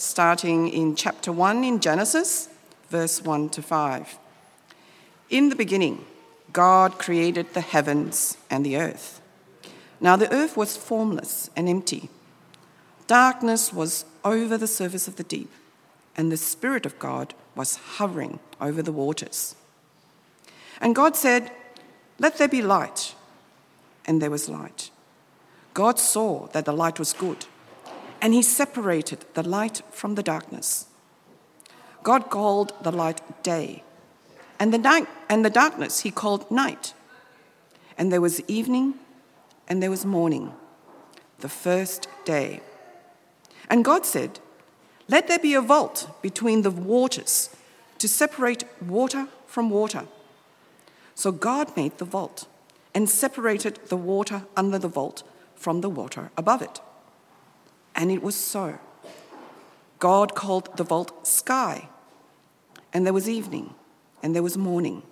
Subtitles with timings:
[0.00, 2.48] starting in chapter 1 in Genesis,
[2.88, 4.18] verse 1 to 5.
[5.28, 6.04] In the beginning,
[6.52, 9.20] God created the heavens and the earth.
[10.00, 12.08] Now the earth was formless and empty.
[13.06, 15.50] Darkness was over the surface of the deep,
[16.16, 19.54] and the Spirit of God was hovering over the waters.
[20.80, 21.50] And God said,
[22.18, 23.14] Let there be light.
[24.06, 24.90] And there was light.
[25.74, 27.44] God saw that the light was good,
[28.20, 30.86] and He separated the light from the darkness.
[32.02, 33.82] God called the light day,
[34.58, 36.94] and the, night, and the darkness He called night.
[37.98, 38.94] And there was evening,
[39.68, 40.52] and there was morning,
[41.40, 42.60] the first day.
[43.68, 44.40] And God said,
[45.08, 47.54] Let there be a vault between the waters
[47.98, 50.06] to separate water from water.
[51.14, 52.46] So God made the vault
[52.94, 55.22] and separated the water under the vault
[55.54, 56.80] from the water above it.
[57.94, 58.78] And it was so.
[59.98, 61.88] God called the vault sky.
[62.92, 63.74] And there was evening,
[64.22, 65.02] and there was morning,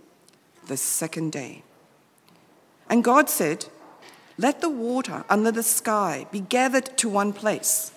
[0.67, 1.63] the second day.
[2.89, 3.67] And God said,
[4.37, 7.93] Let the water under the sky be gathered to one place,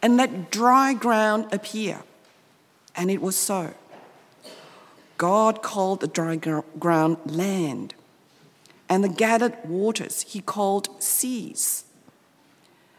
[0.00, 2.02] and let dry ground appear.
[2.94, 3.74] And it was so.
[5.18, 7.94] God called the dry ground land,
[8.88, 11.85] and the gathered waters he called seas.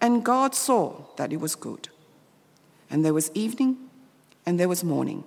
[0.00, 1.88] And God saw that it was good.
[2.90, 3.76] And there was evening,
[4.44, 5.24] and there was morning,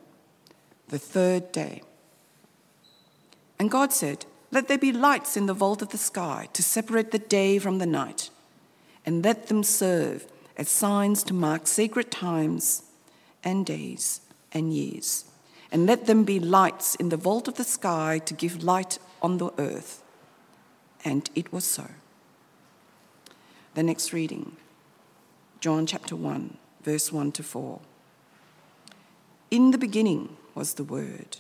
[0.88, 1.82] the third day.
[3.58, 7.12] And God said, Let there be lights in the vault of the sky to separate
[7.12, 8.30] the day from the night,
[9.06, 10.26] and let them serve
[10.56, 12.84] as signs to mark sacred times
[13.44, 14.22] and days
[14.54, 15.26] and years
[15.72, 19.38] and let them be lights in the vault of the sky to give light on
[19.38, 20.04] the earth.
[21.06, 21.88] And it was so.
[23.80, 24.58] The next reading,
[25.62, 27.80] John chapter 1, verse 1 to 4.
[29.52, 31.38] In the beginning was the Word,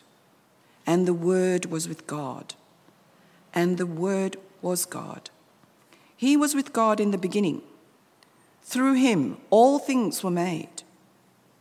[0.87, 2.53] and the Word was with God,
[3.53, 5.29] and the Word was God.
[6.15, 7.61] He was with God in the beginning.
[8.63, 10.83] Through him, all things were made.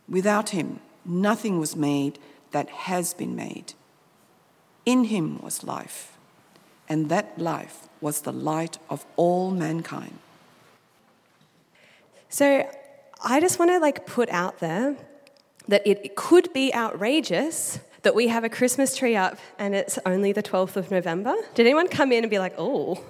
[0.07, 2.19] Without him, nothing was made
[2.51, 3.73] that has been made.
[4.85, 6.17] In him was life,
[6.87, 10.19] and that life was the light of all mankind.
[12.29, 12.69] So
[13.23, 14.95] I just want to like put out there
[15.67, 20.31] that it could be outrageous that we have a Christmas tree up and it's only
[20.31, 21.35] the 12th of November.
[21.55, 23.03] Did anyone come in and be like, oh,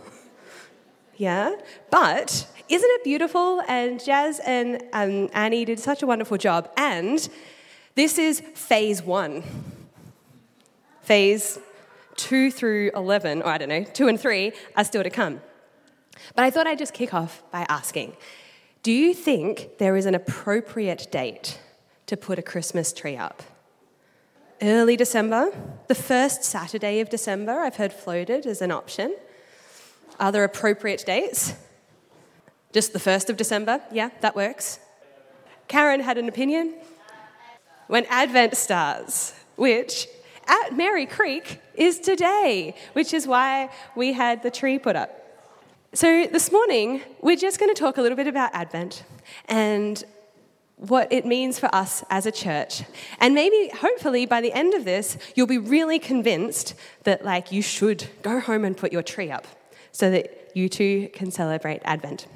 [1.17, 1.55] yeah?
[1.91, 3.61] But isn't it beautiful?
[3.67, 6.71] And Jazz and um, Annie did such a wonderful job.
[6.77, 7.27] And
[7.95, 9.43] this is phase one.
[11.01, 11.59] Phase
[12.15, 15.41] two through 11, or I don't know, two and three are still to come.
[16.35, 18.15] But I thought I'd just kick off by asking
[18.81, 21.59] Do you think there is an appropriate date
[22.05, 23.43] to put a Christmas tree up?
[24.61, 25.51] Early December,
[25.87, 29.17] the first Saturday of December, I've heard floated as an option.
[30.17, 31.53] Are there appropriate dates?
[32.71, 33.81] Just the 1st of December?
[33.91, 34.79] Yeah, that works.
[35.67, 36.75] Karen had an opinion
[37.87, 40.07] when Advent starts, which
[40.47, 45.18] at Merri Creek is today, which is why we had the tree put up.
[45.91, 49.03] So this morning, we're just going to talk a little bit about Advent
[49.45, 50.03] and
[50.75, 52.83] what it means for us as a church.
[53.19, 57.63] And maybe, hopefully, by the end of this, you'll be really convinced that, like, you
[57.63, 59.47] should go home and put your tree up
[59.91, 62.27] so that you too can celebrate Advent.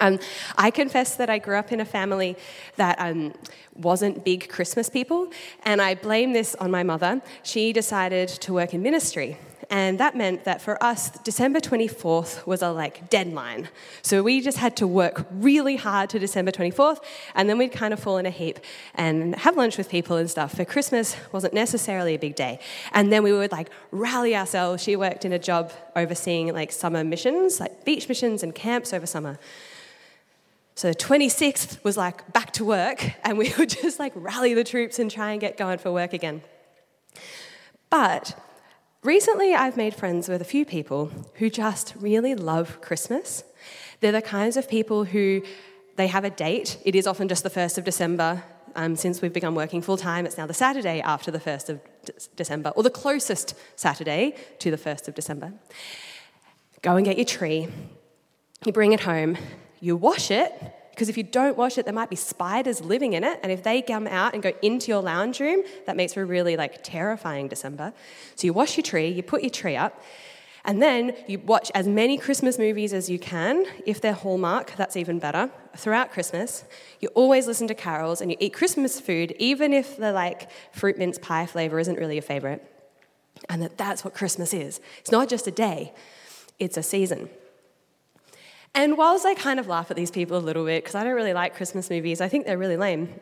[0.00, 0.20] Um,
[0.56, 2.36] I confess that I grew up in a family
[2.76, 3.34] that um,
[3.74, 5.32] wasn't big Christmas people,
[5.64, 7.20] and I blame this on my mother.
[7.42, 12.62] She decided to work in ministry, and that meant that for us, December 24th was
[12.62, 13.68] a like deadline.
[14.02, 16.98] So we just had to work really hard to December 24th,
[17.34, 18.60] and then we'd kind of fall in a heap
[18.94, 20.56] and have lunch with people and stuff.
[20.56, 22.60] For Christmas wasn't necessarily a big day,
[22.92, 24.82] and then we would like rally ourselves.
[24.82, 29.06] She worked in a job overseeing like summer missions, like beach missions and camps over
[29.06, 29.38] summer.
[30.74, 34.64] So the 26th was like back to work, and we would just like rally the
[34.64, 36.42] troops and try and get going for work again.
[37.90, 38.34] But
[39.02, 43.44] recently, I've made friends with a few people who just really love Christmas.
[44.00, 45.42] They're the kinds of people who
[45.96, 46.78] they have a date.
[46.84, 48.42] It is often just the 1st of December.
[48.76, 51.80] Um, since we've begun working full time, it's now the Saturday after the 1st of
[52.04, 55.52] De- December, or the closest Saturday to the 1st of December.
[56.80, 57.68] Go and get your tree,
[58.64, 59.36] you bring it home,
[59.80, 60.52] you wash it,
[61.00, 63.62] because if you don't wash it, there might be spiders living in it, and if
[63.62, 66.84] they come out and go into your lounge room, that makes for a really like
[66.84, 67.94] terrifying December.
[68.36, 70.04] So you wash your tree, you put your tree up,
[70.66, 73.64] and then you watch as many Christmas movies as you can.
[73.86, 75.50] If they're Hallmark, that's even better.
[75.74, 76.64] Throughout Christmas,
[77.00, 80.98] you always listen to carols and you eat Christmas food, even if the like fruit
[80.98, 82.62] mince pie flavor isn't really your favorite.
[83.48, 84.82] And that that's what Christmas is.
[84.98, 85.94] It's not just a day,
[86.58, 87.30] it's a season.
[88.74, 91.14] And whilst I kind of laugh at these people a little bit, because I don't
[91.14, 93.20] really like Christmas movies, I think they're really lame.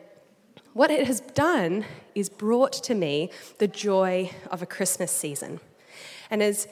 [0.73, 5.59] What it has done is brought to me the joy of a Christmas season.
[6.29, 6.67] And as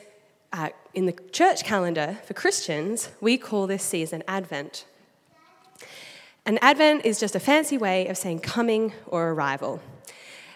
[0.53, 4.85] uh, in the church calendar for Christians, we call this season Advent.
[6.45, 9.81] And Advent is just a fancy way of saying coming or arrival.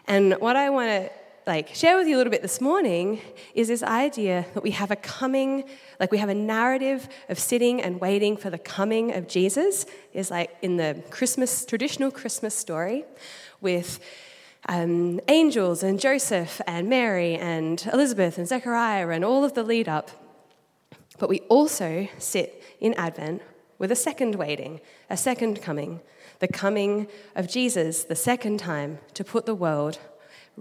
[0.08, 1.12] And what I want to
[1.48, 3.20] like share with you a little bit this morning
[3.56, 5.64] is this idea that we have a coming,
[6.00, 10.30] like we have a narrative of sitting and waiting for the coming of Jesus, is
[10.30, 13.06] like in the Christmas traditional Christmas story,
[13.60, 14.00] with
[14.70, 19.90] um, angels and Joseph and Mary and Elizabeth and Zechariah and all of the lead
[19.90, 20.12] up.
[21.18, 23.42] But we also sit in Advent
[23.80, 24.80] with a second waiting,
[25.10, 26.02] a second coming,
[26.40, 30.00] the coming of Jesus the second time to put the world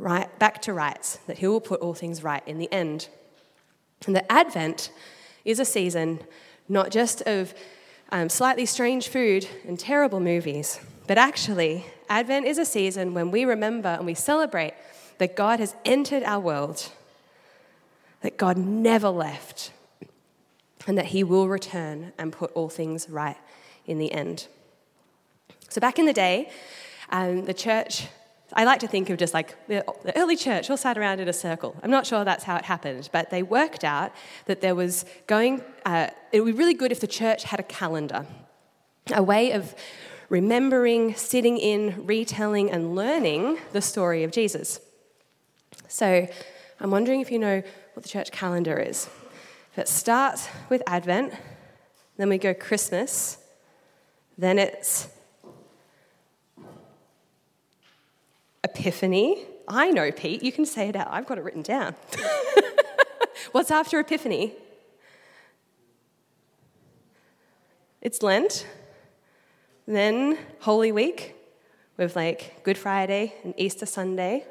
[0.00, 3.08] right, back to rights, that he will put all things right in the end.
[4.06, 4.90] And the Advent
[5.44, 6.20] is a season
[6.68, 7.52] not just of
[8.12, 13.44] um, slightly strange food and terrible movies, but actually, Advent is a season when we
[13.44, 14.74] remember and we celebrate
[15.18, 16.88] that God has entered our world,
[18.22, 19.72] that God never left,
[20.86, 23.36] and that He will return and put all things right
[23.86, 24.46] in the end.
[25.68, 26.50] So, back in the day,
[27.10, 28.06] um, the church,
[28.52, 29.84] I like to think of just like the,
[30.16, 31.76] early church all sat around in a circle.
[31.82, 34.12] I'm not sure that's how it happened, but they worked out
[34.46, 37.64] that there was going, uh, it would be really good if the church had a
[37.64, 38.26] calendar,
[39.12, 39.74] a way of
[40.28, 44.80] remembering, sitting in, retelling, and learning the story of Jesus.
[45.88, 46.26] So
[46.80, 47.62] I'm wondering if you know
[47.94, 49.08] what the church calendar is.
[49.72, 51.34] If it starts with Advent,
[52.16, 53.38] then we go Christmas,
[54.36, 55.08] then it's
[58.74, 59.44] Epiphany.
[59.68, 61.08] I know, Pete, you can say it out.
[61.10, 61.94] I've got it written down.
[63.52, 64.54] What's after Epiphany?
[68.00, 68.66] It's Lent.
[69.86, 71.34] Then Holy Week
[71.96, 74.44] with like Good Friday and Easter Sunday.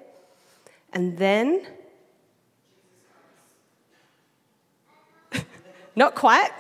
[0.92, 1.66] And then,
[5.95, 6.50] not quite.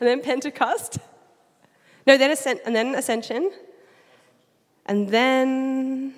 [0.00, 0.98] and then Pentecost.
[2.06, 3.50] No, then Ascent, and then Ascension.
[4.86, 6.14] And then,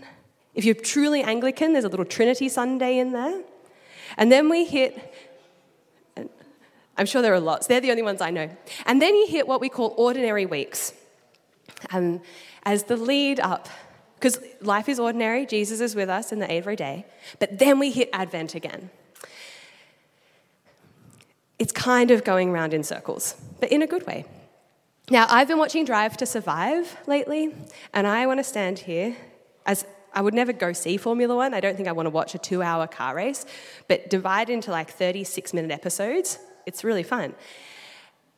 [0.54, 3.42] if you're truly Anglican, there's a little Trinity Sunday in there.
[4.16, 5.14] And then we hit
[6.98, 7.68] I'm sure there are lots.
[7.68, 8.50] They're the only ones I know.
[8.84, 10.92] And then you hit what we call ordinary weeks
[11.92, 12.20] um,
[12.64, 13.68] as the lead up,
[14.16, 17.06] because life is ordinary, Jesus is with us in the every day,
[17.38, 18.90] but then we hit Advent again.
[21.60, 24.24] It's kind of going round in circles, but in a good way.
[25.10, 27.54] Now, I've been watching Drive to Survive lately,
[27.94, 29.16] and I want to stand here
[29.64, 31.54] as I would never go see Formula One.
[31.54, 33.46] I don't think I want to watch a two hour car race,
[33.88, 36.38] but divide into like 36 minute episodes
[36.68, 37.34] it's really fun.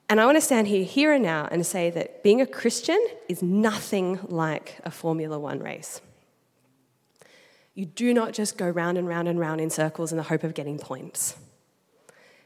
[0.08, 3.04] And I want to stand here, here and now, and say that being a Christian
[3.28, 6.00] is nothing like a Formula One race.
[7.74, 10.44] You do not just go round and round and round in circles in the hope
[10.44, 11.36] of getting points.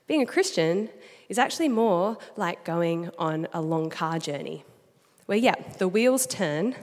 [0.07, 0.89] Being a Christian
[1.29, 4.65] is actually more like going on a long car journey,
[5.27, 6.75] where, yeah, the wheels turn,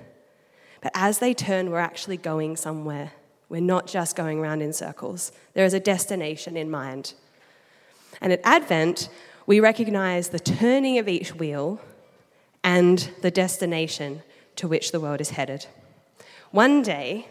[0.81, 3.12] but as they turn, we're actually going somewhere.
[3.50, 7.13] We're not just going round in circles, there is a destination in mind.
[8.21, 9.10] And at Advent,
[9.45, 11.81] we recognize the turning of each wheel
[12.63, 14.21] and the destination
[14.55, 15.65] to which the world is headed.
[16.51, 17.27] One day,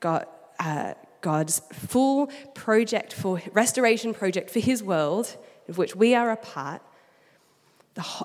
[0.00, 0.26] God,
[0.60, 5.36] uh, God's full project for restoration project for His world,
[5.68, 6.82] of which we are a part,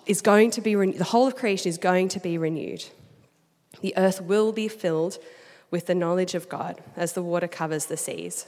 [0.05, 2.86] is going to be the whole of creation is going to be renewed.
[3.81, 5.19] The earth will be filled
[5.72, 8.48] with the knowledge of God as the water covers the seas.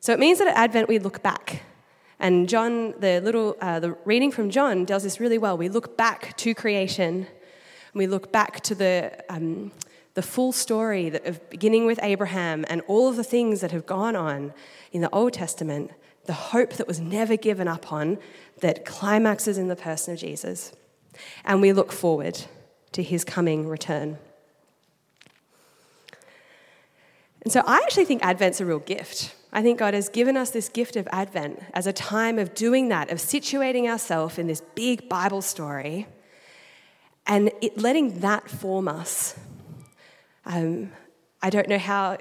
[0.00, 1.62] So it means that at Advent we look back.
[2.18, 5.56] And John, the little uh, the reading from John does this really well.
[5.56, 9.72] We look back to creation, and we look back to the um,
[10.14, 14.16] the full story of beginning with Abraham and all of the things that have gone
[14.16, 14.52] on
[14.92, 15.92] in the Old Testament,
[16.30, 18.16] the hope that was never given up on,
[18.60, 20.72] that climaxes in the person of Jesus.
[21.44, 22.44] and we look forward
[22.92, 24.16] to his coming return.
[27.42, 29.34] And so I actually think Advent's a real gift.
[29.52, 32.90] I think God has given us this gift of Advent as a time of doing
[32.90, 36.06] that, of situating ourselves in this big Bible story
[37.26, 39.34] and it, letting that form us.
[40.46, 40.92] Um,
[41.42, 42.18] I don't know how,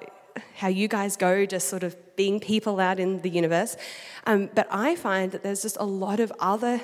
[0.55, 3.77] how you guys go, just sort of being people out in the universe,
[4.25, 6.81] um, but I find that there's just a lot of other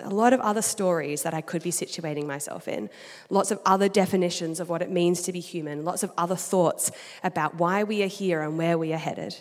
[0.00, 2.90] a lot of other stories that I could be situating myself in,
[3.30, 6.90] lots of other definitions of what it means to be human, lots of other thoughts
[7.22, 9.36] about why we are here and where we are headed.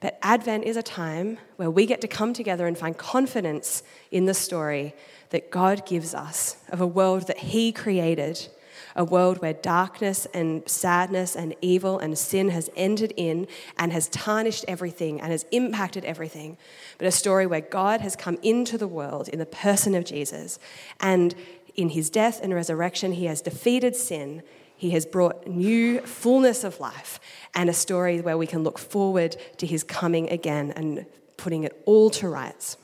[0.00, 4.26] But Advent is a time where we get to come together and find confidence in
[4.26, 4.94] the story
[5.30, 8.48] that God gives us of a world that He created,
[8.96, 13.46] a world where darkness and sadness and evil and sin has entered in
[13.78, 16.56] and has tarnished everything and has impacted everything.
[16.98, 20.58] But a story where God has come into the world in the person of Jesus.
[20.98, 21.34] And
[21.74, 24.42] in His death and resurrection, He has defeated sin.
[24.76, 27.18] He has brought new fullness of life
[27.54, 31.06] and a story where we can look forward to his coming again and
[31.38, 32.76] putting it all to rights.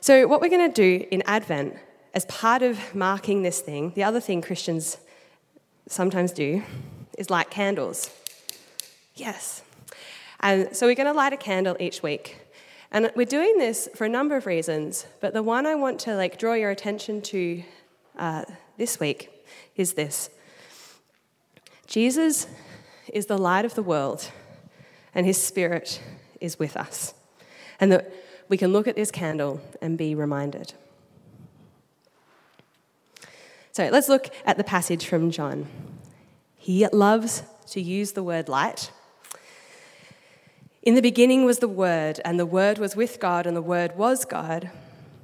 [0.00, 1.76] So, what we're going to do in Advent,
[2.16, 4.96] as part of marking this thing, the other thing Christians
[5.86, 6.62] sometimes do
[7.18, 8.10] is light candles.
[9.14, 9.62] Yes.
[10.40, 12.38] And so, we're going to light a candle each week.
[12.90, 16.16] And we're doing this for a number of reasons, but the one I want to
[16.16, 17.62] like draw your attention to
[18.16, 18.44] uh,
[18.78, 19.30] this week
[19.76, 20.30] is this
[21.86, 22.46] Jesus
[23.12, 24.30] is the light of the world,
[25.14, 26.00] and his spirit
[26.40, 27.12] is with us.
[27.78, 28.10] And that
[28.48, 30.72] we can look at this candle and be reminded.
[33.76, 35.66] So let's look at the passage from John.
[36.56, 37.42] He loves
[37.72, 38.90] to use the word light.
[40.82, 43.94] In the beginning was the Word, and the Word was with God, and the Word
[43.94, 44.70] was God.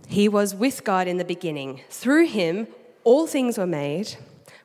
[0.07, 1.81] He was with God in the beginning.
[1.89, 2.67] Through him,
[3.05, 4.17] all things were made.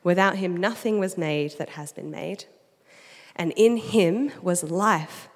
[0.03, 2.43] Without him, nothing was made that has been made.
[3.37, 5.29] And in him was life,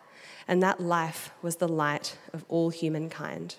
[0.46, 3.55] and that life was the light of all humankind.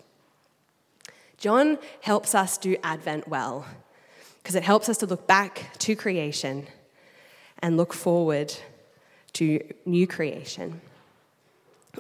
[1.39, 3.65] John helps us do Advent well
[4.43, 6.67] because it helps us to look back to creation
[7.61, 8.55] and look forward
[9.35, 10.81] to new creation.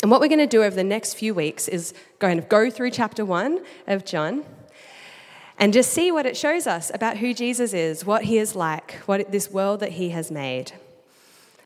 [0.02, 2.70] And what we're going to do over the next few weeks is going to go
[2.70, 4.44] through chapter one of John
[5.58, 8.94] and just see what it shows us about who Jesus is, what he is like,
[9.06, 10.72] what this world that he has made,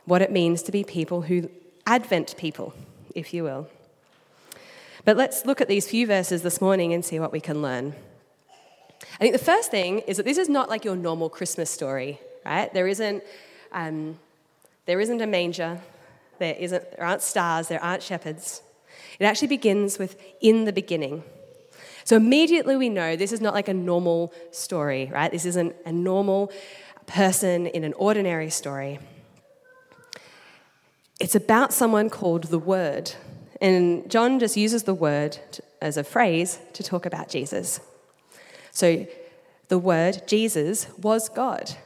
[0.04, 1.49] what it means to be people who,
[1.87, 2.75] Advent people,
[3.14, 3.68] if you will.
[5.04, 7.95] But let's look at these few verses this morning and see what we can learn.
[9.16, 12.20] I think the first thing is that this is not like your normal Christmas story,
[12.44, 12.73] right?
[12.75, 13.25] There isn't,
[13.73, 14.18] um,
[14.85, 15.80] there isn't a manger,
[16.38, 18.61] there, isn't, there aren't stars, there aren't shepherds.
[19.18, 21.25] It actually begins with in the beginning.
[22.04, 25.32] So immediately we know this is not like a normal story, right?
[25.32, 26.52] This isn't a normal
[27.06, 28.99] person in an ordinary story.
[31.18, 33.12] It's about someone called the Word.
[33.62, 35.38] And John just uses the word
[35.80, 37.80] as a phrase to talk about Jesus.
[38.76, 39.06] So
[39.68, 41.76] the word Jesus was God.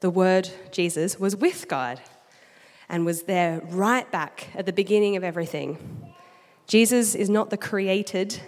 [0.00, 1.98] The word Jesus was with God
[2.90, 5.78] and was there right back at the beginning of everything.
[6.66, 8.38] Jesus is not the created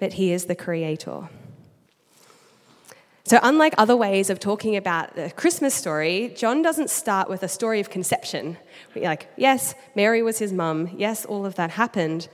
[0.00, 1.28] but he is the creator.
[3.24, 7.48] So, unlike other ways of talking about the Christmas story, John doesn't start with a
[7.48, 8.56] story of conception.
[8.96, 12.28] Like, yes, Mary was his mum, yes, all of that happened.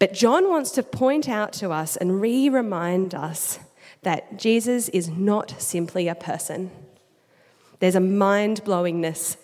[0.00, 3.60] But John wants to point out to us and re remind us
[4.02, 6.70] that Jesus is not simply a person.
[7.78, 9.36] There's a mind blowingness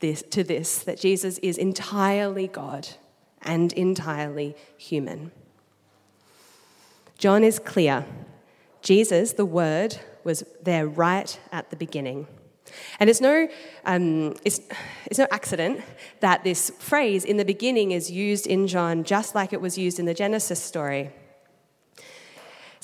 [0.00, 2.88] to this, that Jesus is entirely God
[3.42, 5.32] and entirely human.
[7.18, 8.04] John is clear.
[8.82, 12.26] Jesus, the Word, was there right at the beginning.
[13.00, 13.48] And it's no,
[13.84, 14.60] um, it's,
[15.06, 15.82] it's no accident
[16.20, 19.98] that this phrase in the beginning is used in John just like it was used
[19.98, 21.12] in the Genesis story.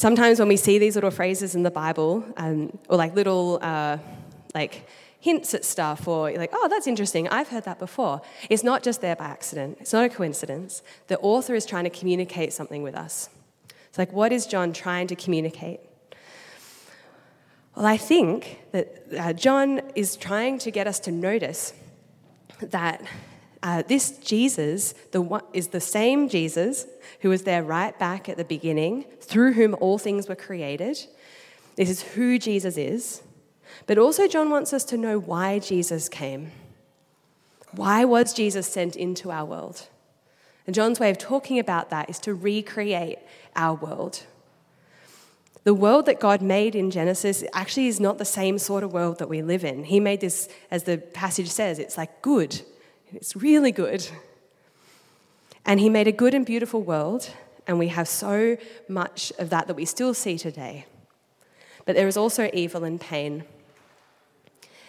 [0.03, 3.99] Sometimes when we see these little phrases in the Bible, um, or like little uh,
[4.53, 4.85] like
[5.21, 8.21] hints at stuff, or like, oh, that's interesting, I've heard that before.
[8.51, 9.79] It's not just there by accident.
[9.81, 10.83] It's not a coincidence.
[11.07, 13.31] The author is trying to communicate something with us.
[13.91, 15.79] It's like, what is John trying to communicate?
[17.77, 21.75] Well, I think that uh, John is trying to get us to notice
[22.61, 23.07] that
[23.63, 26.87] uh, this Jesus the one, is the same Jesus
[27.21, 30.99] who was there right back at the beginning, through whom all things were created.
[31.77, 33.23] This is who Jesus is.
[33.87, 36.53] But also, John wants us to know why Jesus came.
[37.71, 39.89] Why was Jesus sent into our world?
[40.67, 43.19] And John's way of talking about that is to recreate
[43.57, 44.25] our world.
[45.65, 49.19] The world that God made in Genesis actually is not the same sort of world
[49.19, 49.85] that we live in.
[49.85, 52.63] He made this, as the passage says, it's like good.
[53.15, 54.07] It's really good.
[55.65, 57.31] And He made a good and beautiful world,
[57.67, 58.57] and we have so
[58.89, 60.87] much of that that we still see today.
[61.85, 63.45] But there is also evil and pain.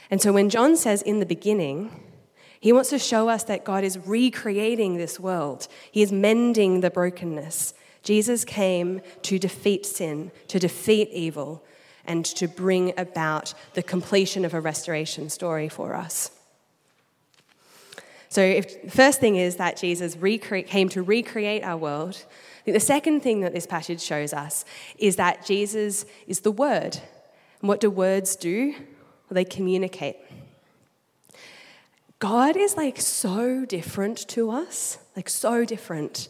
[0.09, 1.91] And so when John says in the beginning,
[2.63, 6.89] he wants to show us that God is recreating this world, He is mending the
[6.89, 7.73] brokenness.
[8.03, 11.61] Jesus came to defeat sin, to defeat evil,
[12.05, 16.31] and to bring about the completion of a restoration story for us.
[18.33, 22.25] So, if, first thing is that Jesus recre- came to recreate our world.
[22.25, 24.65] I think the second thing that this passage shows us
[24.97, 26.97] is that Jesus is the Word.
[27.61, 28.71] And what do words do?
[28.71, 30.17] Well, they communicate.
[32.17, 36.29] God is like so different to us, like so different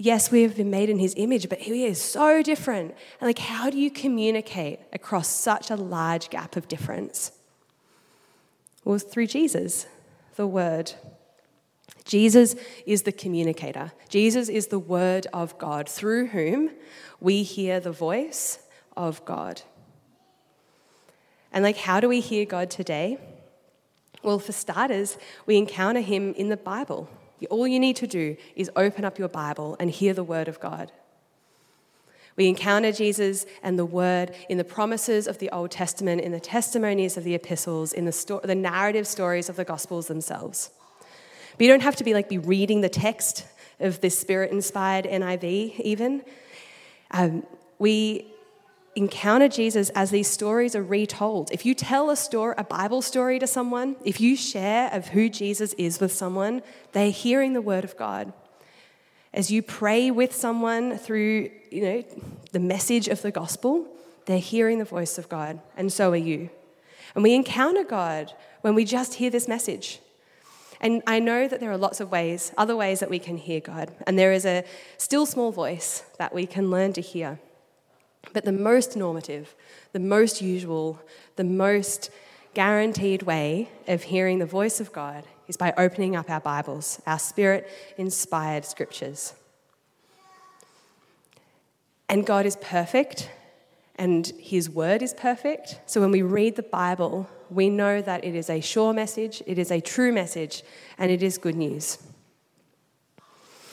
[0.00, 2.94] yes, we have been made in his image, but he is so different.
[3.20, 7.32] And like, how do you communicate across such a large gap of difference?
[8.82, 9.86] Well, through Jesus,
[10.36, 10.92] the Word.
[12.04, 12.56] Jesus
[12.86, 13.92] is the communicator.
[14.08, 16.70] Jesus is the Word of God, through whom
[17.20, 18.58] we hear the voice
[18.96, 19.62] of God.
[21.52, 23.18] And like, how do we hear God today?
[24.22, 27.08] Well, for starters, we encounter him in the Bible.
[27.48, 30.60] All you need to do is open up your Bible and hear the Word of
[30.60, 30.92] God.
[32.40, 36.40] We encounter Jesus and the Word in the promises of the Old Testament, in the
[36.40, 40.70] testimonies of the epistles, in the, sto- the narrative stories of the Gospels themselves.
[41.58, 43.44] But you don't have to be like be reading the text
[43.78, 46.22] of this Spirit-inspired NIV even.
[47.10, 47.42] Um,
[47.78, 48.32] we
[48.96, 51.50] encounter Jesus as these stories are retold.
[51.52, 55.28] If you tell a story, a Bible story to someone, if you share of who
[55.28, 58.32] Jesus is with someone, they're hearing the word of God.
[59.32, 62.04] As you pray with someone through, you know,
[62.52, 63.86] the message of the gospel,
[64.26, 66.50] they're hearing the voice of God, and so are you.
[67.14, 70.00] And we encounter God when we just hear this message.
[70.80, 73.60] And I know that there are lots of ways, other ways that we can hear
[73.60, 73.92] God.
[74.06, 74.64] And there is a
[74.96, 77.38] still small voice that we can learn to hear.
[78.32, 79.54] But the most normative,
[79.92, 81.00] the most usual,
[81.36, 82.10] the most
[82.54, 87.18] guaranteed way of hearing the voice of God is by opening up our Bibles, our
[87.18, 89.34] spirit inspired scriptures.
[92.08, 93.28] And God is perfect,
[93.96, 95.80] and His word is perfect.
[95.86, 99.58] So when we read the Bible, we know that it is a sure message, it
[99.58, 100.62] is a true message,
[100.98, 101.98] and it is good news.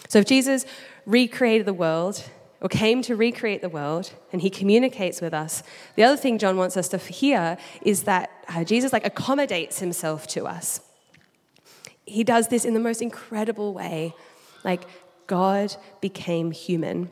[0.09, 0.65] So if Jesus
[1.05, 2.23] recreated the world,
[2.59, 5.61] or came to recreate the world and he communicates with us
[5.93, 10.25] the other thing john wants us to hear is that uh, jesus like accommodates himself
[10.25, 10.81] to us
[12.07, 14.13] he does this in the most incredible way
[14.63, 14.83] like
[15.27, 17.09] god became human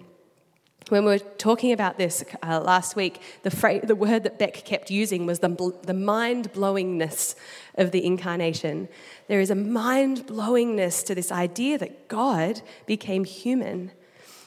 [0.90, 4.54] when we were talking about this uh, last week, the, phrase, the word that Beck
[4.54, 7.36] kept using was the, the mind blowingness
[7.74, 8.88] of the incarnation.
[9.28, 13.92] There is a mind blowingness to this idea that God became human.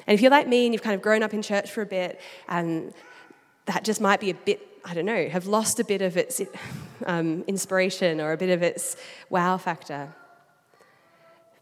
[0.07, 1.87] And if you're like me and you've kind of grown up in church for a
[1.87, 2.95] bit, and
[3.67, 6.41] that just might be a bit, I don't know, have lost a bit of its
[7.07, 8.97] um, inspiration or a bit of its
[9.29, 10.15] wow factor.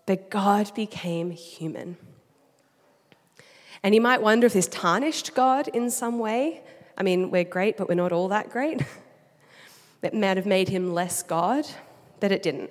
[0.06, 1.96] But God became human.
[3.82, 6.62] And you might wonder if this tarnished God in some way.
[6.96, 8.82] I mean, we're great, but we're not all that great.
[10.02, 11.66] It might have made him less God,
[12.20, 12.70] but it didn't.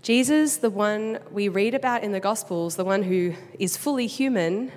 [0.00, 4.72] Jesus, the one we read about in the Gospels, the one who is fully human,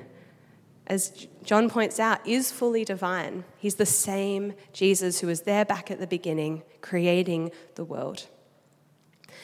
[0.87, 3.45] as John points out, is fully divine.
[3.57, 8.27] He's the same Jesus who was there back at the beginning, creating the world.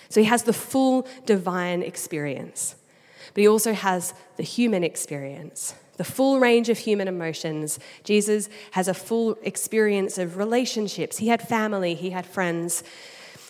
[0.09, 2.75] So he has the full divine experience,
[3.33, 7.79] but he also has the human experience, the full range of human emotions.
[8.03, 11.17] Jesus has a full experience of relationships.
[11.17, 12.83] He had family, he had friends.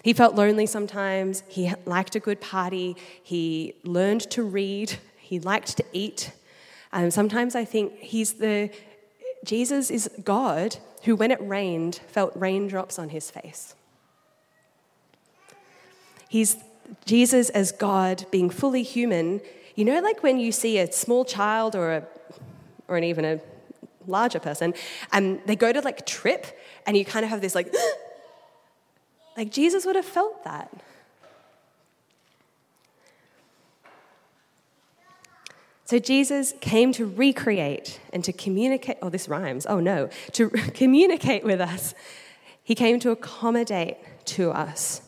[0.04, 1.44] He felt lonely sometimes.
[1.48, 2.96] He liked a good party.
[3.22, 4.98] He learned to read.
[5.18, 6.32] He liked to eat.
[6.92, 8.72] And sometimes I think he's the,
[9.44, 13.76] Jesus is God who, when it rained, felt raindrops on his face.
[16.30, 16.58] He's
[17.06, 19.42] Jesus as God being fully human.
[19.76, 22.04] You know, like when you see a small child or, a,
[22.88, 23.42] or an, even a
[24.08, 24.74] larger person,
[25.12, 26.46] and they go to like trip,
[26.86, 27.74] and you kind of have this like,
[29.38, 30.72] like Jesus would have felt that.
[35.86, 38.98] So Jesus came to recreate and to communicate.
[39.02, 39.66] Oh, this rhymes.
[39.66, 40.10] Oh, no.
[40.34, 41.96] To communicate with us.
[42.64, 45.02] He came to accommodate to us.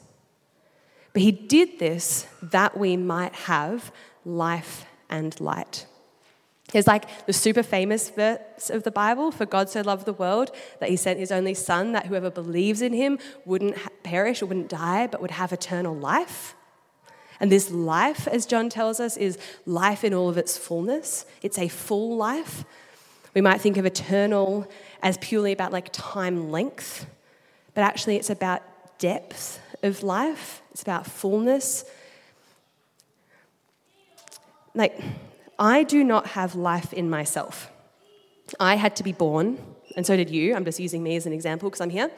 [1.13, 3.91] But he did this that we might have
[4.25, 5.85] life and light.
[6.73, 10.51] It's like the super famous verse of the Bible for God so loved the world
[10.79, 14.69] that he sent his only son, that whoever believes in him wouldn't perish or wouldn't
[14.69, 16.55] die, but would have eternal life.
[17.41, 21.25] And this life, as John tells us, is life in all of its fullness.
[21.41, 22.63] It's a full life.
[23.33, 24.69] We might think of eternal
[25.01, 27.05] as purely about like time length,
[27.73, 28.61] but actually it's about
[28.99, 31.85] depth of life, it's about fullness.
[34.73, 34.99] Like,
[35.59, 37.69] I do not have life in myself.
[38.59, 39.57] I had to be born,
[39.95, 40.55] and so did you.
[40.55, 42.09] I'm just using me as an example because I'm here.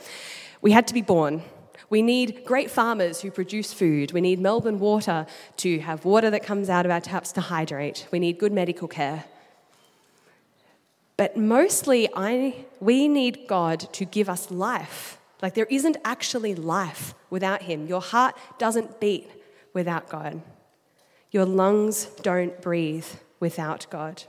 [0.62, 1.44] We had to be born.
[1.89, 4.13] We need great farmers who produce food.
[4.13, 8.08] We need Melbourne water to have water that comes out of our taps to hydrate.
[8.12, 9.26] We need good medical care.
[11.18, 15.20] But mostly, I, we need God to give us life.
[15.43, 17.86] Like, there isn't actually life without Him.
[17.86, 19.29] Your heart doesn't beat
[19.73, 20.41] without God.
[21.32, 23.06] Your lungs don't breathe
[23.41, 24.23] without God.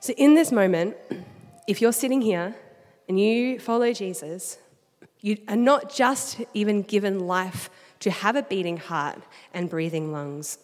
[0.00, 0.96] So, in this moment,
[1.66, 2.54] if you're sitting here
[3.08, 4.58] and you follow Jesus,
[5.22, 7.70] you are not just even given life
[8.00, 9.22] to have a beating heart
[9.54, 10.58] and breathing lungs,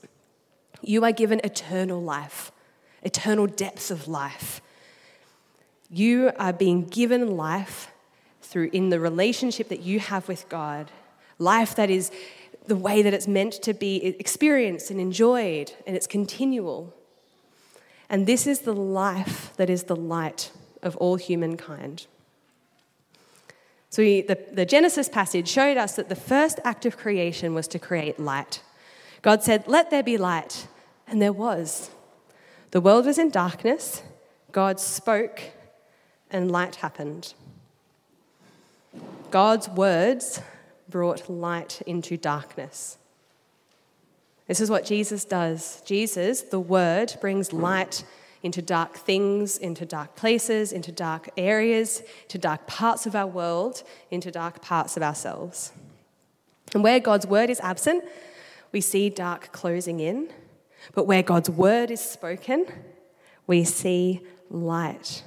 [0.82, 2.52] you are given eternal life,
[3.02, 4.60] eternal depths of life.
[5.94, 7.92] You are being given life
[8.42, 10.90] through in the relationship that you have with God,
[11.38, 12.10] life that is
[12.66, 16.92] the way that it's meant to be experienced and enjoyed, and it's continual.
[18.10, 20.50] And this is the life that is the light
[20.82, 22.08] of all humankind.
[23.90, 27.68] So, we, the, the Genesis passage showed us that the first act of creation was
[27.68, 28.62] to create light.
[29.22, 30.66] God said, Let there be light,
[31.06, 31.92] and there was.
[32.72, 34.02] The world was in darkness,
[34.50, 35.40] God spoke,
[36.34, 37.32] and light happened.
[39.30, 40.42] God's words
[40.88, 42.98] brought light into darkness.
[44.48, 45.80] This is what Jesus does.
[45.86, 48.04] Jesus, the Word, brings light
[48.42, 53.84] into dark things, into dark places, into dark areas, to dark parts of our world,
[54.10, 55.72] into dark parts of ourselves.
[56.74, 58.04] And where God's Word is absent,
[58.72, 60.30] we see dark closing in.
[60.94, 62.66] But where God's Word is spoken,
[63.46, 64.20] we see
[64.50, 65.22] light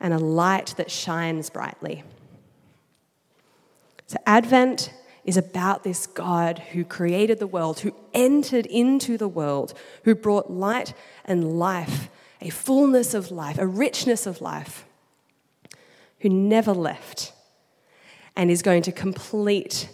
[0.00, 2.02] and a light that shines brightly.
[4.06, 4.92] So, Advent
[5.24, 9.72] is about this God who created the world, who entered into the world,
[10.04, 10.92] who brought light
[11.24, 14.84] and life, a fullness of life, a richness of life,
[16.20, 17.32] who never left
[18.36, 19.88] and is going to complete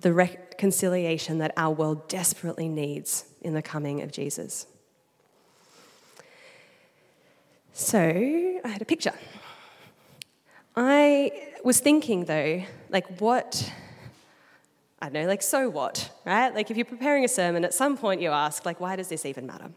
[0.00, 4.66] the reconciliation that our world desperately needs in the coming of Jesus.
[7.72, 9.14] So, I had a picture.
[10.74, 13.72] I was thinking though, like what,
[15.00, 16.54] I don't know, like so what, right?
[16.54, 19.26] Like if you're preparing a sermon, at some point you ask, like, why does this
[19.26, 19.70] even matter?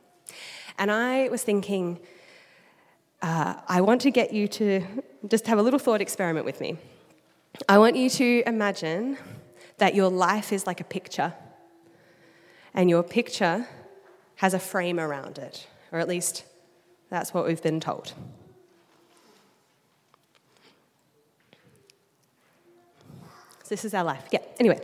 [0.78, 2.00] And I was thinking,
[3.22, 4.86] uh, I want to get you to
[5.28, 6.78] just have a little thought experiment with me.
[7.68, 9.18] I want you to imagine
[9.78, 11.34] that your life is like a picture,
[12.74, 13.68] and your picture
[14.36, 16.44] has a frame around it, or at least
[17.10, 18.14] that's what we've been told.
[23.66, 24.24] So this is our life.
[24.32, 24.80] Yeah, anyway.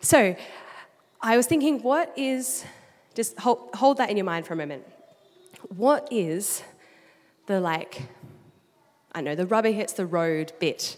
[0.00, 0.34] So
[1.20, 2.64] I was thinking, what is,
[3.14, 4.84] just hold, hold that in your mind for a moment.
[5.68, 6.64] What is
[7.46, 8.02] the like,
[9.12, 10.96] I know, the rubber hits the road bit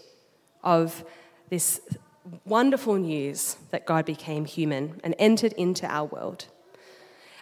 [0.63, 1.05] of
[1.51, 1.79] this
[2.43, 6.45] wonderful news that God became human and entered into our world?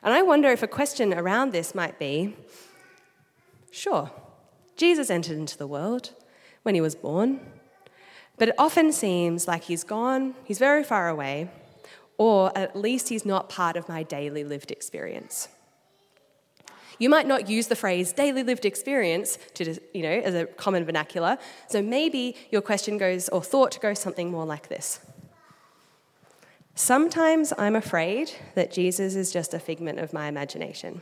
[0.03, 2.35] And I wonder if a question around this might be
[3.71, 4.11] sure,
[4.75, 6.11] Jesus entered into the world
[6.63, 7.39] when he was born.
[8.37, 11.49] But it often seems like he's gone, he's very far away,
[12.17, 15.47] or at least he's not part of my daily lived experience.
[16.97, 20.85] You might not use the phrase daily lived experience to, you know, as a common
[20.85, 21.37] vernacular.
[21.67, 24.99] So maybe your question goes, or thought goes something more like this.
[26.73, 31.01] Sometimes I'm afraid that Jesus is just a figment of my imagination.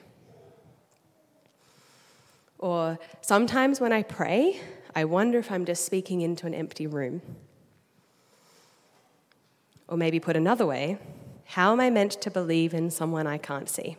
[2.59, 4.61] Or sometimes when I pray,
[4.95, 7.21] I wonder if I'm just speaking into an empty room.
[9.87, 10.97] Or maybe put another way,
[11.45, 13.97] how am I meant to believe in someone I can't see?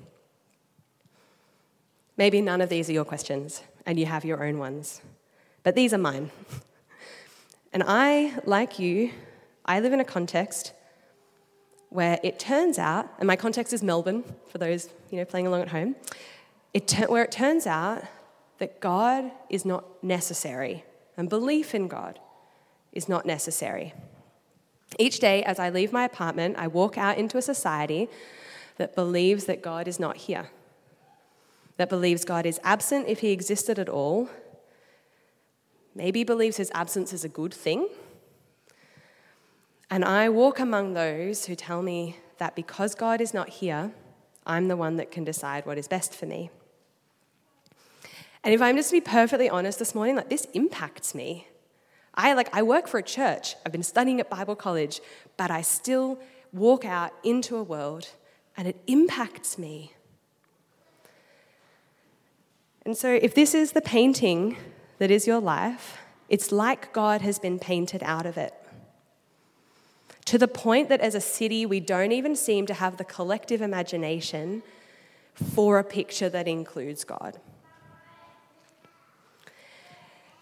[2.17, 5.03] Maybe none of these are your questions, and you have your own ones.
[5.65, 6.31] But these are mine.
[7.73, 9.11] and I, like you,
[9.65, 10.73] I live in a context
[11.91, 15.63] where it turns out, and my context is Melbourne, for those you know, playing along
[15.63, 15.97] at home,
[16.73, 18.05] it where it turns out
[18.59, 20.85] that God is not necessary
[21.17, 22.19] and belief in God
[22.93, 23.95] is not necessary.
[24.99, 28.09] Each day, as I leave my apartment, I walk out into a society
[28.77, 30.49] that believes that God is not here.
[31.77, 34.29] that believes God is absent if he existed at all,
[35.95, 37.88] maybe believes his absence is a good thing.
[39.90, 43.93] And I walk among those who tell me that because God is not here,
[44.47, 46.51] I'm the one that can decide what is best for me.
[48.45, 51.49] And if I'm just to be perfectly honest this morning, like this impacts me.
[52.15, 53.57] I like I work for a church.
[53.65, 55.01] I've been studying at Bible college,
[55.37, 56.19] but I still
[56.53, 58.11] walk out into a world
[58.57, 59.95] and it impacts me.
[62.85, 64.59] And so if this is the painting
[64.99, 68.53] that is your life, it's like God has been painted out of it.
[70.27, 73.63] To the point that as a city, we don't even seem to have the collective
[73.63, 74.63] imagination
[75.35, 77.41] for a picture that includes God.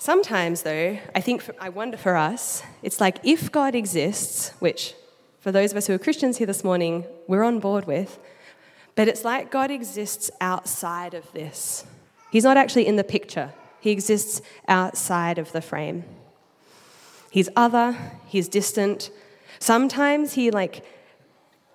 [0.03, 4.97] Sometimes, though, I think, for, I wonder for us, it's like if God exists, which
[5.39, 8.19] for those of us who are Christians here this morning, we're on board with,
[8.97, 11.87] but it's like God exists outside of this.
[12.33, 16.03] He's not actually in the picture, He exists outside of the frame.
[17.31, 19.09] He's other, He's distant.
[19.61, 20.85] Sometimes He, like,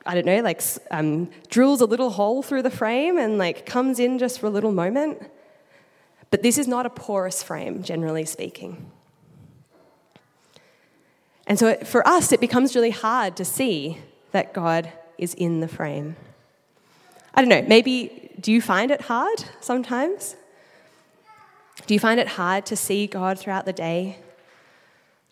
[0.06, 0.62] I don't know, like
[0.92, 4.50] um, drills a little hole through the frame and like comes in just for a
[4.50, 5.32] little moment.
[6.30, 8.92] But this is not a porous frame, generally speaking.
[11.46, 14.00] And so for us, it becomes really hard to see
[14.32, 16.18] that God is in the frame.
[17.34, 20.36] I don't know, maybe do you find it hard sometimes?
[21.86, 24.18] Do you find it hard to see God throughout the day?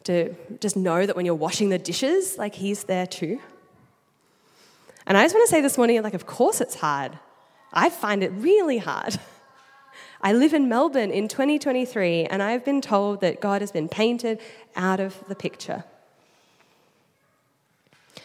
[0.06, 3.40] To just know that when you're washing the dishes, like He's there too?
[5.08, 7.18] And I just want to say this morning, like, of course it's hard.
[7.74, 9.20] I find it really hard.
[10.22, 14.40] I live in Melbourne in 2023, and I've been told that God has been painted
[14.76, 15.84] out of the picture.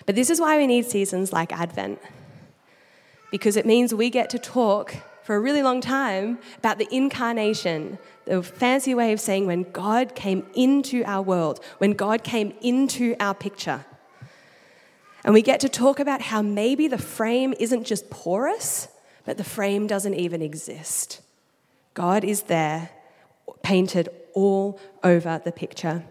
[0.07, 2.01] But this is why we need seasons like Advent,
[3.31, 7.99] because it means we get to talk for a really long time about the incarnation,
[8.25, 13.15] the fancy way of saying when God came into our world, when God came into
[13.21, 13.85] our picture.
[15.23, 18.89] And we get to talk about how maybe the frame isn't just porous,
[19.25, 21.21] but the frame doesn't even exist.
[22.01, 22.89] God is there,
[23.63, 26.03] painted all over the picture.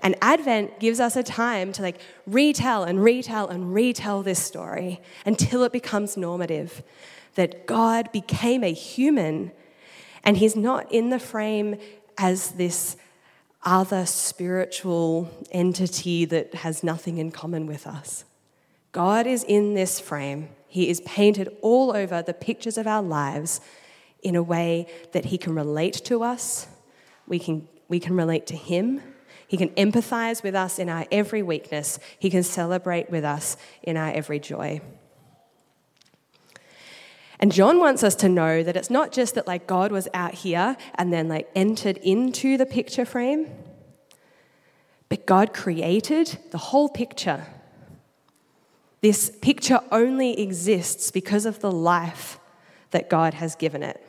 [0.00, 5.00] And Advent gives us a time to like retell and retell and retell this story
[5.26, 6.84] until it becomes normative
[7.34, 9.50] that God became a human
[10.22, 11.76] and he's not in the frame
[12.16, 12.96] as this
[13.64, 18.24] other spiritual entity that has nothing in common with us.
[18.92, 20.50] God is in this frame.
[20.68, 23.60] He is painted all over the pictures of our lives
[24.22, 26.68] in a way that he can relate to us,
[27.26, 29.00] we can, we can relate to him,
[29.46, 33.96] he can empathize with us in our every weakness, he can celebrate with us in
[33.96, 34.80] our every joy.
[37.38, 40.32] And John wants us to know that it's not just that like God was out
[40.32, 43.48] here and then like entered into the picture frame,
[45.08, 47.46] but God created the whole picture.
[49.00, 52.38] This picture only exists because of the life
[52.92, 54.00] that God has given it.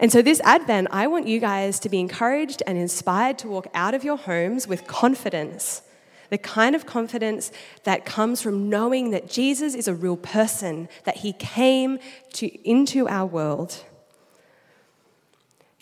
[0.00, 3.66] And so, this Advent, I want you guys to be encouraged and inspired to walk
[3.74, 5.82] out of your homes with confidence.
[6.30, 7.52] The kind of confidence
[7.84, 11.98] that comes from knowing that Jesus is a real person, that he came
[12.34, 13.84] to, into our world.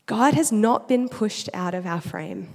[0.07, 2.49] God has not been pushed out of our frame,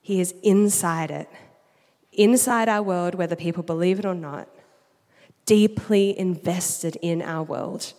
[0.00, 1.28] He is inside it,
[2.12, 4.48] inside our world, whether people believe it or not,
[5.44, 7.92] deeply invested in our world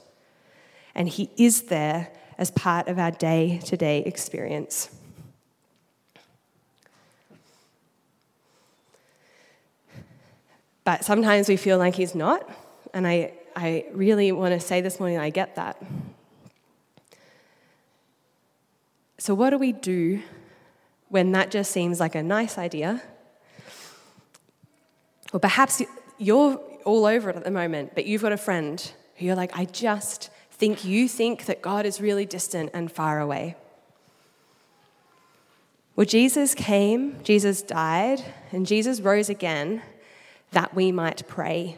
[1.00, 4.90] and He is there as part of our day to day experience.
[10.84, 12.48] But sometimes we feel like He's not,
[12.94, 15.82] and I, I really want to say this morning I get that.
[19.18, 20.22] So, what do we do
[21.08, 23.02] when that just seems like a nice idea?
[25.32, 25.82] Or perhaps
[26.18, 29.58] you're all over it at the moment, but you've got a friend who you're like,
[29.58, 30.30] I just
[30.60, 33.56] think you think that God is really distant and far away.
[35.96, 39.82] Well, Jesus came, Jesus died, and Jesus rose again
[40.52, 41.78] that we might pray.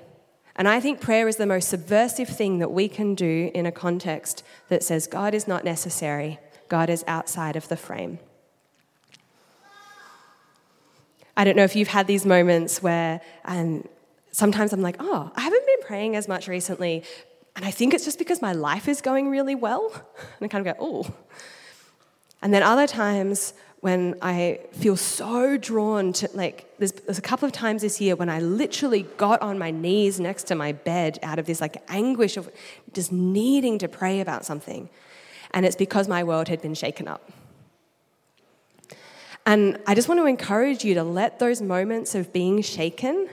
[0.55, 3.71] And I think prayer is the most subversive thing that we can do in a
[3.71, 8.19] context that says God is not necessary, God is outside of the frame.
[11.37, 13.87] I don't know if you've had these moments where um,
[14.31, 17.03] sometimes I'm like, oh, I haven't been praying as much recently,
[17.55, 19.91] and I think it's just because my life is going really well.
[20.39, 21.13] And I kind of go, oh.
[22.41, 27.47] And then other times when I feel so drawn to, like, there's, there's, a couple
[27.47, 31.19] of times this year when I literally got on my knees next to my bed
[31.23, 32.49] out of this, like, anguish of
[32.93, 34.89] just needing to pray about something.
[35.51, 37.31] And it's because my world had been shaken up.
[39.45, 43.29] And I just want to encourage you to let those moments of being shaken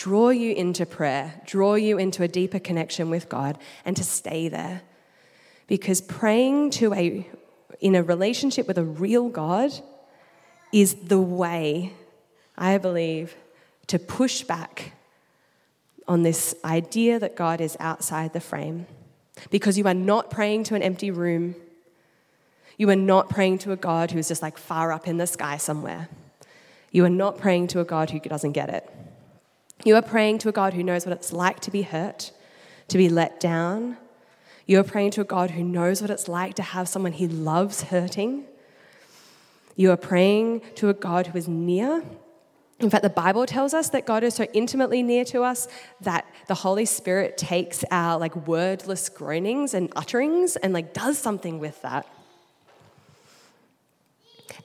[0.00, 4.48] draw you into prayer, draw you into a deeper connection with God, and to stay
[4.48, 4.80] there.
[5.66, 7.28] Because praying to a,
[7.82, 9.70] in a relationship with a real God
[10.72, 11.92] is the way,
[12.56, 13.36] I believe,
[13.88, 14.94] to push back
[16.08, 18.86] on this idea that God is outside the frame.
[19.50, 21.56] Because you are not praying to an empty room.
[22.78, 25.58] You are not praying to a God who's just like far up in the sky
[25.58, 26.08] somewhere.
[26.90, 28.90] You are not praying to a God who doesn't get it.
[29.84, 32.32] You are praying to a God who knows what it's like to be hurt,
[32.88, 33.96] to be let down.
[34.66, 37.26] You are praying to a God who knows what it's like to have someone he
[37.26, 38.44] loves hurting.
[39.76, 42.02] You are praying to a God who is near.
[42.78, 45.68] In fact, the Bible tells us that God is so intimately near to us
[46.02, 51.58] that the Holy Spirit takes our like wordless groanings and utterings and like does something
[51.58, 52.06] with that.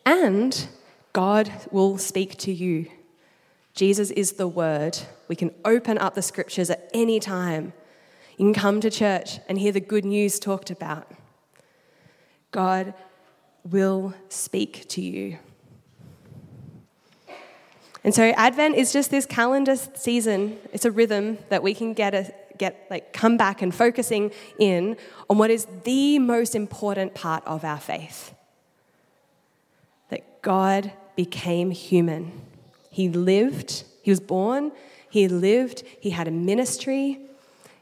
[0.06, 0.68] And
[1.14, 2.88] God will speak to you
[3.76, 4.98] Jesus is the Word.
[5.28, 7.74] We can open up the scriptures at any time.
[8.38, 11.12] You can come to church and hear the good news talked about.
[12.52, 12.94] God
[13.70, 15.38] will speak to you.
[18.04, 20.58] And so Advent is just this calendar season.
[20.72, 24.96] It's a rhythm that we can get a, get like come back and focusing in
[25.30, 28.34] on what is the most important part of our faith.
[30.10, 32.32] That God became human.
[32.96, 34.72] He lived, he was born,
[35.10, 37.20] he lived, he had a ministry,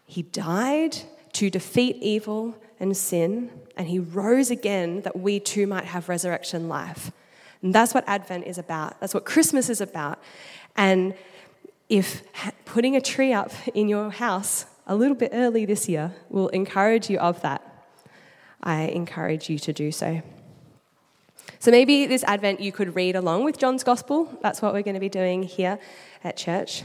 [0.07, 0.97] he died
[1.33, 6.67] to defeat evil and sin, and he rose again that we too might have resurrection
[6.67, 7.11] life.
[7.61, 8.99] And that's what Advent is about.
[9.01, 10.17] That's what Christmas is about.
[10.75, 11.13] And
[11.89, 12.23] if
[12.65, 17.11] putting a tree up in your house a little bit early this year will encourage
[17.11, 17.61] you of that,
[18.63, 20.23] I encourage you to do so.
[21.63, 24.27] So maybe this Advent you could read along with John's Gospel.
[24.41, 25.79] That's what we're going to be doing here
[26.21, 26.83] at church.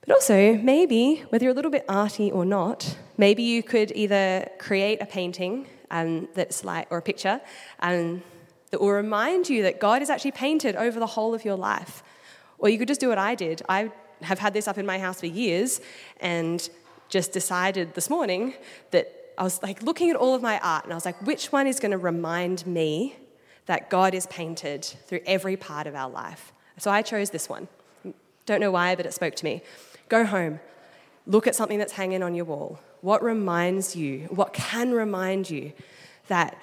[0.00, 4.48] But also, maybe, whether you're a little bit arty or not, maybe you could either
[4.60, 7.40] create a painting um, that's like, or a picture
[7.80, 8.22] um,
[8.70, 12.04] that will remind you that God is actually painted over the whole of your life.
[12.58, 13.60] Or you could just do what I did.
[13.68, 15.80] I have had this up in my house for years
[16.20, 16.70] and
[17.08, 18.54] just decided this morning
[18.92, 21.50] that I was like looking at all of my art and I was like, which
[21.50, 23.16] one is going to remind me
[23.66, 26.52] that God is painted through every part of our life.
[26.78, 27.68] So I chose this one.
[28.46, 29.62] Don't know why, but it spoke to me.
[30.08, 30.60] Go home,
[31.26, 32.80] look at something that's hanging on your wall.
[33.00, 35.72] What reminds you, what can remind you
[36.28, 36.56] that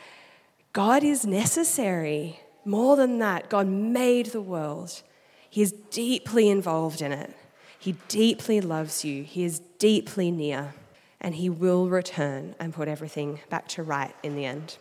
[0.74, 2.42] God is necessary?
[2.66, 5.02] More than that, God made the world.
[5.50, 7.36] He is deeply involved in it.
[7.78, 9.24] He deeply loves you.
[9.24, 10.74] He is deeply near.
[11.22, 14.78] And He will return and put everything back to right in the end.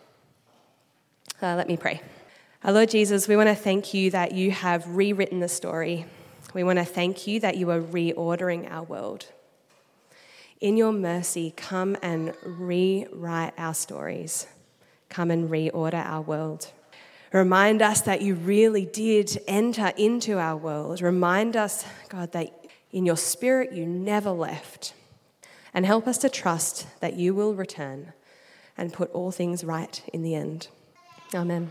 [1.41, 2.01] Uh, let me pray.
[2.65, 6.05] Our Lord Jesus, we want to thank you that you have rewritten the story.
[6.53, 9.27] We want to thank you that you are reordering our world.
[10.61, 14.49] In your mercy, come and rewrite our stories.
[15.11, 16.73] Come and reorder our world.
[17.33, 21.01] Remind us that you really did enter into our world.
[21.01, 22.53] Remind us, God, that
[22.91, 24.93] in your spirit you never left.
[25.73, 28.13] And help us to trust that you will return
[28.77, 30.67] and put all things right in the end.
[31.35, 31.71] Amen.